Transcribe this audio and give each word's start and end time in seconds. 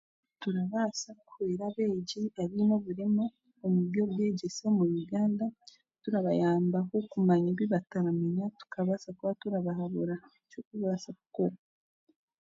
Turaabaasa 0.41 1.09
kuyamba 1.29 1.63
abeegi 1.69 2.19
abaine 2.41 2.73
oburema 2.79 3.25
omu 3.65 3.79
by'obwegyese 3.91 4.61
omu 4.71 4.83
Uganda 5.03 5.45
turabayamba 6.01 6.77
nk'okumanya 6.85 7.47
ebi 7.51 7.65
bataramanya 7.73 8.45
tukabaasa 8.59 9.09
kuba 9.17 9.33
turabahabura 9.41 10.15
ekyokubaasa 10.43 11.09
kukora 11.17 11.55